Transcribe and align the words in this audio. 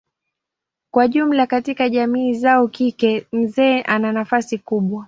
Kwa 0.91 1.07
jumla 1.07 1.47
katika 1.47 1.89
jamii 1.89 2.33
zao 2.33 2.67
kike 2.67 3.27
mzee 3.31 3.81
ana 3.81 4.11
nafasi 4.11 4.57
kubwa. 4.57 4.99